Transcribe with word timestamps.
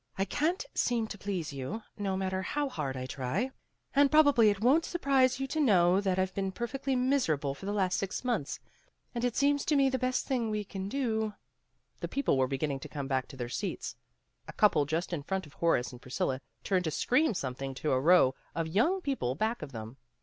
I 0.17 0.25
can't 0.25 0.65
seem 0.73 1.05
to 1.09 1.17
please 1.19 1.53
you, 1.53 1.83
no 1.95 2.17
matter 2.17 2.41
how 2.41 2.69
hard 2.69 2.97
I 2.97 3.05
try, 3.05 3.51
and 3.95 4.09
probably 4.09 4.49
it 4.49 4.59
won 4.59 4.81
't 4.81 4.89
surprise 4.89 5.39
you 5.39 5.45
to 5.45 5.59
know 5.59 6.01
that 6.01 6.17
I've 6.17 6.33
been 6.33 6.51
perfectly 6.51 6.95
miserable 6.95 7.53
for 7.53 7.67
the 7.67 7.71
last 7.71 7.99
six 7.99 8.23
months. 8.25 8.59
And 9.13 9.23
it 9.23 9.35
seems 9.35 9.63
to 9.65 9.75
me 9.75 9.89
the 9.91 9.99
best 9.99 10.25
thing 10.25 10.49
we 10.49 10.63
can 10.63 10.89
do: 10.89 11.35
The 11.99 12.07
people 12.07 12.35
were 12.35 12.47
beginning 12.47 12.79
to 12.79 12.89
come 12.89 13.07
back 13.07 13.27
to 13.27 13.35
AT 13.35 13.45
THE 13.45 13.47
FOOT 13.47 13.47
BALL 13.47 13.47
GAME 13.47 13.77
207 13.77 13.93
their 13.93 14.47
seats. 14.47 14.47
A 14.47 14.53
couple 14.57 14.85
just 14.87 15.13
in 15.13 15.21
front 15.21 15.45
of 15.45 15.53
Horace 15.53 15.91
and 15.91 16.01
Priscilla 16.01 16.41
turned 16.63 16.85
to 16.85 16.89
scream 16.89 17.35
something 17.35 17.75
to 17.75 17.91
a 17.91 18.01
row 18.01 18.33
of 18.55 18.67
young 18.67 19.01
people 19.01 19.35
back 19.35 19.61
of 19.61 19.71
them. 19.71 19.97